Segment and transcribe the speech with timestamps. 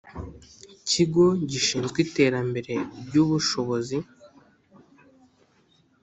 [0.89, 2.73] Kigo gishinzwe Iterambere
[3.05, 3.97] ry Ubushobozi